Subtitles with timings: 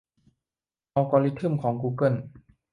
[0.93, 2.13] อัลกอริทึมของกูเกิล